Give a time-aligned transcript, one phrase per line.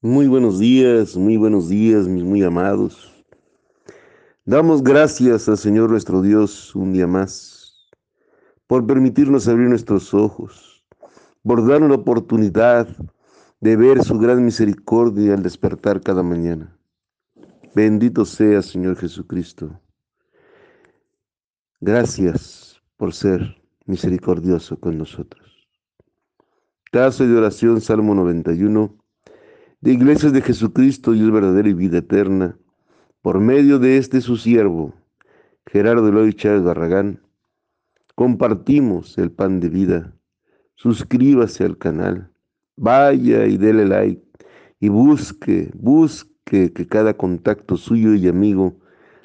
[0.00, 3.12] Muy buenos días, muy buenos días, mis muy amados.
[4.44, 7.90] Damos gracias al Señor nuestro Dios un día más
[8.68, 10.86] por permitirnos abrir nuestros ojos,
[11.42, 12.86] por darnos la oportunidad
[13.58, 16.78] de ver su gran misericordia al despertar cada mañana.
[17.74, 19.80] Bendito sea Señor Jesucristo.
[21.80, 25.68] Gracias por ser misericordioso con nosotros.
[26.92, 28.96] Caso de oración, Salmo 91
[29.80, 32.58] de Iglesias de Jesucristo y el verdadero y vida eterna,
[33.22, 34.94] por medio de este su siervo,
[35.66, 37.22] Gerardo Eloy Chávez Barragán,
[38.16, 40.14] compartimos el pan de vida.
[40.74, 42.30] Suscríbase al canal,
[42.76, 44.22] vaya y dele like
[44.80, 48.80] y busque, busque que cada contacto suyo y amigo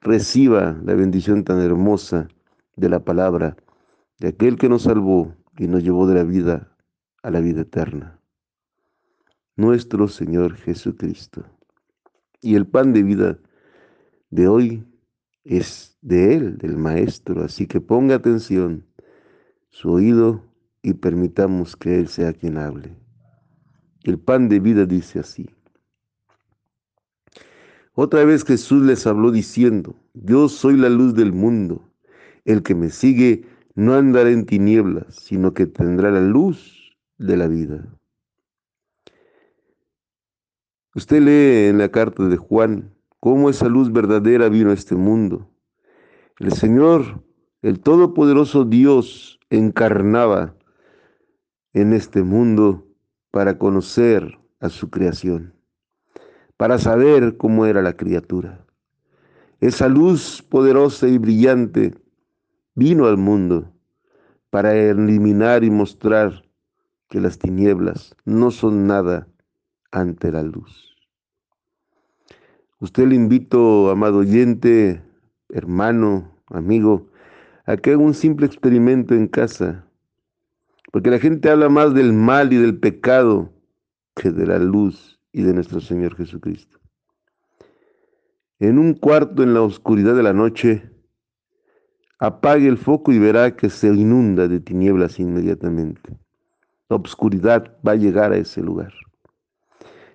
[0.00, 2.28] reciba la bendición tan hermosa
[2.76, 3.56] de la palabra
[4.18, 6.76] de aquel que nos salvó y nos llevó de la vida
[7.22, 8.18] a la vida eterna
[9.56, 11.44] nuestro Señor Jesucristo.
[12.40, 13.38] Y el pan de vida
[14.30, 14.84] de hoy
[15.44, 18.84] es de Él, del Maestro, así que ponga atención
[19.70, 20.44] su oído
[20.82, 22.96] y permitamos que Él sea quien hable.
[24.02, 25.48] El pan de vida dice así.
[27.94, 31.88] Otra vez Jesús les habló diciendo, yo soy la luz del mundo,
[32.44, 37.46] el que me sigue no andará en tinieblas, sino que tendrá la luz de la
[37.46, 37.88] vida.
[40.96, 45.50] Usted lee en la carta de Juan cómo esa luz verdadera vino a este mundo.
[46.38, 47.20] El Señor,
[47.62, 50.54] el Todopoderoso Dios, encarnaba
[51.72, 52.86] en este mundo
[53.32, 55.54] para conocer a su creación,
[56.56, 58.64] para saber cómo era la criatura.
[59.58, 61.92] Esa luz poderosa y brillante
[62.76, 63.72] vino al mundo
[64.48, 66.44] para eliminar y mostrar
[67.08, 69.26] que las tinieblas no son nada
[69.94, 70.96] ante la luz.
[72.80, 75.00] Usted le invito, amado oyente,
[75.48, 77.08] hermano, amigo,
[77.64, 79.86] a que haga un simple experimento en casa,
[80.92, 83.52] porque la gente habla más del mal y del pecado
[84.16, 86.78] que de la luz y de nuestro Señor Jesucristo.
[88.58, 90.90] En un cuarto en la oscuridad de la noche,
[92.18, 96.18] apague el foco y verá que se inunda de tinieblas inmediatamente.
[96.88, 98.92] La oscuridad va a llegar a ese lugar.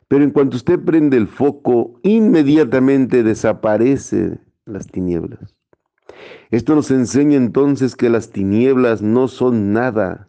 [0.09, 5.55] Pero en cuanto usted prende el foco, inmediatamente desaparecen las tinieblas.
[6.49, 10.27] Esto nos enseña entonces que las tinieblas no son nada,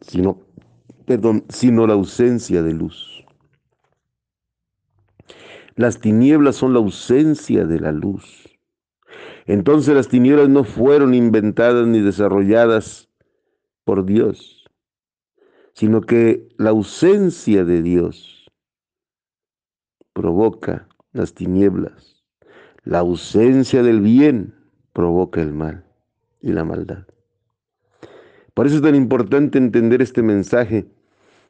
[0.00, 0.42] sino,
[1.06, 3.24] perdón, sino la ausencia de luz.
[5.74, 8.48] Las tinieblas son la ausencia de la luz.
[9.44, 13.08] Entonces las tinieblas no fueron inventadas ni desarrolladas
[13.84, 14.55] por Dios
[15.76, 18.50] sino que la ausencia de Dios
[20.14, 22.24] provoca las tinieblas.
[22.84, 24.54] La ausencia del bien
[24.94, 25.84] provoca el mal
[26.40, 27.06] y la maldad.
[28.54, 30.86] Por eso es tan importante entender este mensaje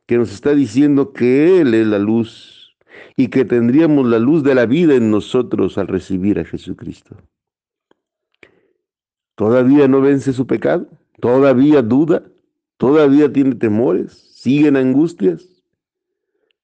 [0.06, 2.76] que nos está diciendo que Él es la luz
[3.16, 7.16] y que tendríamos la luz de la vida en nosotros al recibir a Jesucristo.
[9.36, 10.88] ¿Todavía no vence su pecado?
[11.20, 12.24] ¿Todavía duda?
[12.76, 15.62] Todavía tiene temores, sigue en angustias,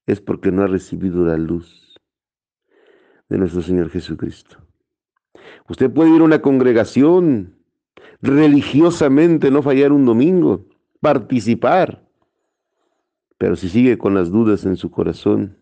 [0.05, 1.99] es porque no ha recibido la luz
[3.29, 4.57] de nuestro Señor Jesucristo.
[5.69, 7.55] Usted puede ir a una congregación
[8.21, 10.65] religiosamente, no fallar un domingo,
[10.99, 12.07] participar,
[13.37, 15.57] pero si sigue con las dudas en su corazón,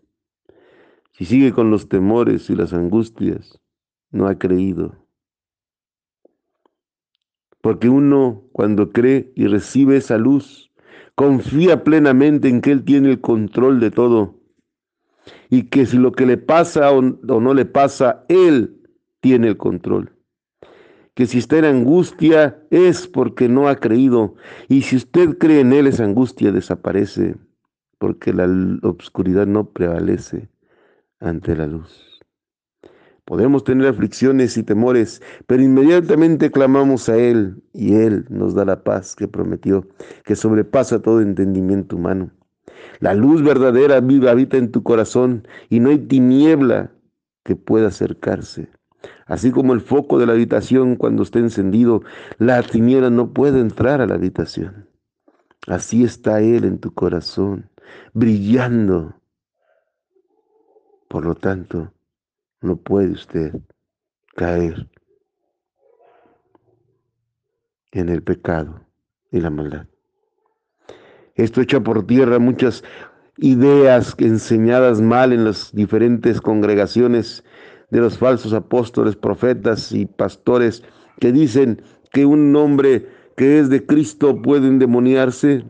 [1.12, 3.60] si sigue con los temores y las angustias,
[4.10, 5.01] no ha creído
[7.62, 10.70] porque uno cuando cree y recibe esa luz,
[11.14, 14.34] confía plenamente en que Él tiene el control de todo
[15.48, 18.76] y que si lo que le pasa o, no le pasa, Él
[19.20, 20.12] tiene el control.
[21.14, 24.34] Que si está en angustia es porque no ha creído
[24.68, 27.36] y si usted cree en Él esa angustia desaparece
[27.98, 28.48] porque la
[28.82, 30.48] obscuridad no prevalece
[31.20, 32.11] ante la luz.
[33.24, 38.82] Podemos tener aflicciones y temores, pero inmediatamente clamamos a Él y Él nos da la
[38.82, 39.86] paz que prometió,
[40.24, 42.32] que sobrepasa todo entendimiento humano.
[42.98, 46.90] La luz verdadera viva habita en tu corazón y no hay tiniebla
[47.44, 48.68] que pueda acercarse.
[49.26, 52.02] Así como el foco de la habitación cuando está encendido,
[52.38, 54.88] la tiniebla no puede entrar a la habitación.
[55.68, 57.70] Así está Él en tu corazón,
[58.14, 59.14] brillando.
[61.08, 61.92] Por lo tanto,
[62.62, 63.52] no puede usted
[64.34, 64.88] caer
[67.90, 68.80] en el pecado
[69.30, 69.86] y la maldad.
[71.34, 72.84] Esto echa por tierra muchas
[73.38, 77.44] ideas enseñadas mal en las diferentes congregaciones
[77.90, 80.82] de los falsos apóstoles, profetas y pastores
[81.20, 81.82] que dicen
[82.12, 85.64] que un hombre que es de Cristo puede endemoniarse,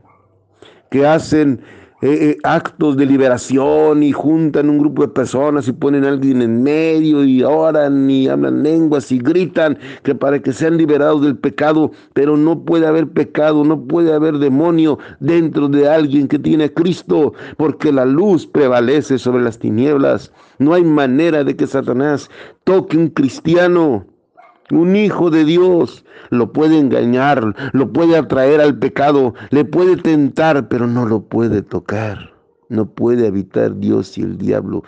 [0.91, 1.63] que hacen
[2.05, 6.43] eh, eh, actos de liberación y juntan un grupo de personas y ponen a alguien
[6.43, 11.37] en medio y oran y hablan lenguas y gritan que para que sean liberados del
[11.37, 16.65] pecado, pero no puede haber pecado, no puede haber demonio dentro de alguien que tiene
[16.65, 20.33] a Cristo, porque la luz prevalece sobre las tinieblas.
[20.59, 22.29] No hay manera de que Satanás
[22.65, 24.05] toque un cristiano.
[24.73, 30.67] Un hijo de Dios lo puede engañar, lo puede atraer al pecado, le puede tentar,
[30.69, 32.33] pero no lo puede tocar.
[32.71, 34.83] No puede habitar Dios y el diablo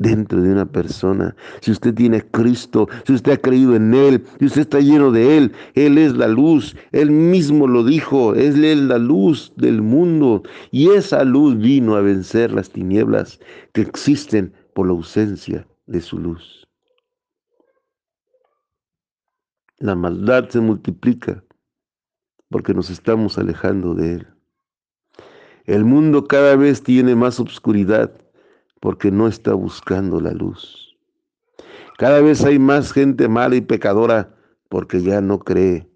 [0.00, 1.36] dentro de una persona.
[1.60, 5.38] Si usted tiene Cristo, si usted ha creído en Él, si usted está lleno de
[5.38, 6.74] Él, Él es la luz.
[6.90, 10.42] Él mismo lo dijo, Él es la luz del mundo.
[10.72, 13.38] Y esa luz vino a vencer las tinieblas
[13.72, 16.67] que existen por la ausencia de su luz.
[19.80, 21.44] La maldad se multiplica
[22.48, 24.26] porque nos estamos alejando de Él.
[25.66, 28.12] El mundo cada vez tiene más obscuridad
[28.80, 30.96] porque no está buscando la luz.
[31.96, 34.34] Cada vez hay más gente mala y pecadora
[34.68, 35.88] porque ya no cree,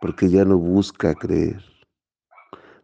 [0.00, 1.60] porque ya no busca creer,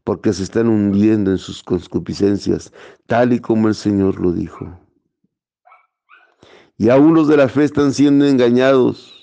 [0.02, 2.72] porque se están hundiendo en sus concupiscencias,
[3.06, 4.80] tal y como el Señor lo dijo.
[6.76, 9.13] Y aún los de la fe están siendo engañados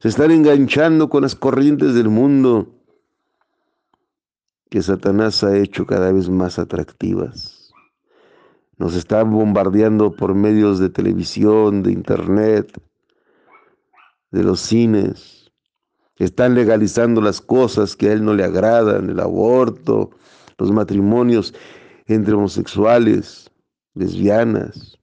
[0.00, 2.68] se están enganchando con las corrientes del mundo
[4.70, 7.72] que Satanás ha hecho cada vez más atractivas.
[8.76, 12.80] Nos están bombardeando por medios de televisión, de internet,
[14.30, 15.50] de los cines.
[16.16, 20.10] Están legalizando las cosas que a él no le agradan, el aborto,
[20.58, 21.54] los matrimonios
[22.06, 23.50] entre homosexuales,
[23.94, 24.97] lesbianas.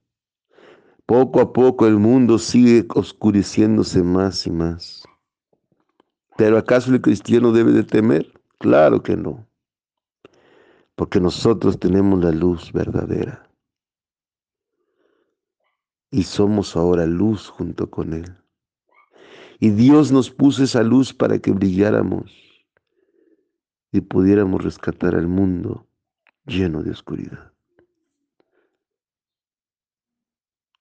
[1.06, 5.04] Poco a poco el mundo sigue oscureciéndose más y más.
[6.36, 8.34] ¿Pero acaso el cristiano debe de temer?
[8.57, 9.48] Claro que no.
[10.96, 13.48] Porque nosotros tenemos la luz verdadera.
[16.10, 18.36] Y somos ahora luz junto con Él.
[19.60, 22.31] Y Dios nos puso esa luz para que brilláramos
[23.92, 25.88] y pudiéramos rescatar al mundo
[26.46, 27.55] lleno de oscuridad.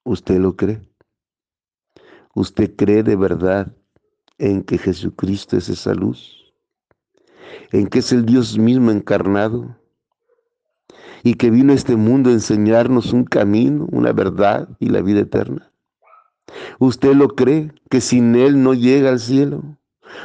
[0.05, 0.83] ¿Usted lo cree?
[2.35, 3.75] ¿Usted cree de verdad
[4.37, 6.53] en que Jesucristo es esa luz?
[7.73, 9.79] ¿En que es el Dios mismo encarnado?
[11.23, 15.21] Y que vino a este mundo a enseñarnos un camino, una verdad y la vida
[15.21, 15.73] eterna.
[16.79, 19.63] ¿Usted lo cree que sin Él no llega al cielo?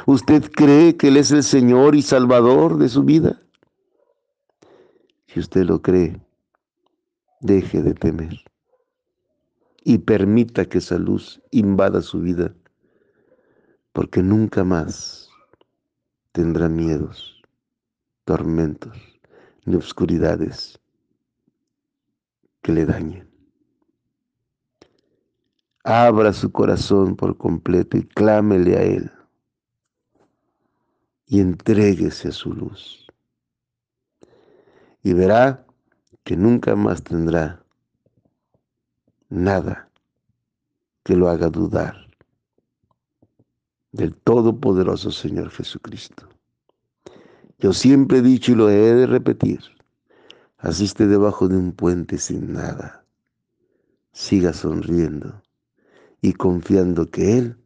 [0.04, 3.40] ¿Usted cree que Él es el Señor y Salvador de su vida?
[5.28, 6.20] Si usted lo cree,
[7.40, 8.44] deje de temer
[9.82, 12.54] y permita que esa luz invada su vida,
[13.92, 15.30] porque nunca más
[16.32, 17.42] tendrá miedos,
[18.24, 18.96] tormentos
[19.64, 20.78] ni obscuridades
[22.62, 23.28] que le dañen.
[25.82, 29.10] Abra su corazón por completo y clámele a Él
[31.26, 33.06] y entréguese a su luz.
[35.02, 35.64] Y verá
[36.24, 37.59] que nunca más tendrá
[39.30, 39.88] nada
[41.04, 42.10] que lo haga dudar
[43.92, 46.28] del Todopoderoso Señor Jesucristo.
[47.58, 49.60] Yo siempre he dicho y lo he de repetir,
[50.58, 53.04] asiste debajo de un puente sin nada,
[54.12, 55.42] siga sonriendo
[56.20, 57.56] y confiando que Él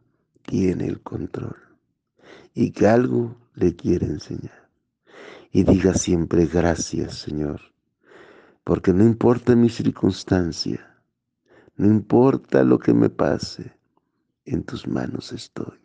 [0.42, 1.56] tiene el control
[2.54, 4.68] y que algo le quiere enseñar.
[5.52, 7.61] Y diga siempre gracias, Señor,
[8.64, 10.93] porque no importa mi circunstancia,
[11.76, 13.76] no importa lo que me pase,
[14.45, 15.78] en tus manos estoy.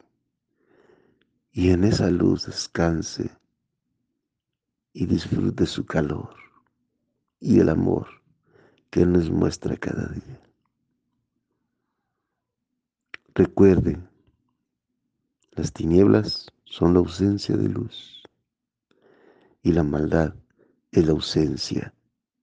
[1.52, 3.32] Y en esa luz descanse
[4.94, 6.36] y disfrute su calor
[7.40, 8.08] y el amor
[8.90, 10.42] que nos muestra cada día.
[13.34, 13.98] Recuerde,
[15.52, 18.24] las tinieblas son la ausencia de luz
[19.64, 20.36] y la maldad
[20.92, 21.94] es la ausencia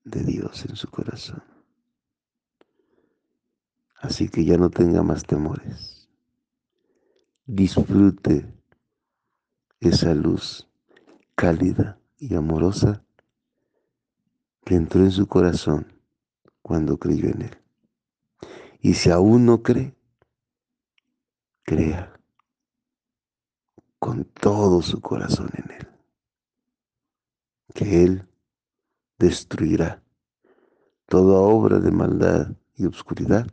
[0.03, 1.56] de Dios en su corazón.
[3.99, 6.09] Así que ya no tenga más temores.
[7.45, 8.53] Disfrute
[9.79, 10.67] esa luz
[11.35, 13.03] cálida y amorosa
[14.65, 15.93] que entró en su corazón
[16.61, 17.57] cuando creyó en Él.
[18.81, 19.95] Y si aún no cree,
[21.63, 22.13] crea
[23.99, 25.87] con todo su corazón en Él,
[27.73, 28.27] que Él
[29.17, 30.03] destruirá
[31.07, 33.47] toda obra de maldad y obscuridad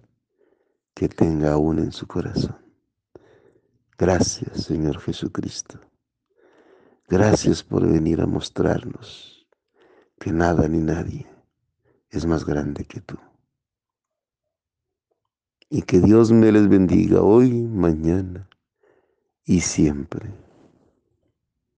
[0.95, 2.57] que tenga aún en su corazón.
[3.99, 5.81] Gracias, Señor Jesucristo.
[7.09, 9.47] Gracias por venir a mostrarnos
[10.19, 11.27] que nada ni nadie
[12.11, 13.19] es más grande que tú.
[15.69, 18.49] Y que Dios me les bendiga hoy, mañana
[19.45, 20.44] y siempre.